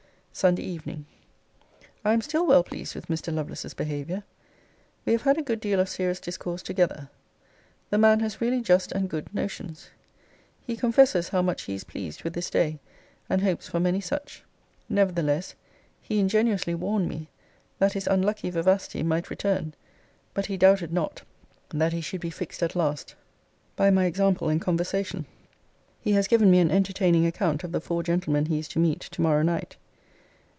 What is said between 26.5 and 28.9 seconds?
an entertaining account of the four gentlemen he is to